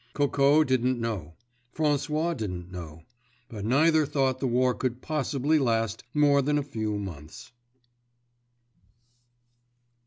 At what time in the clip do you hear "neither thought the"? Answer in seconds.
3.63-4.47